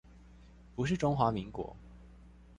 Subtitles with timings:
[0.75, 1.75] 不是中華民國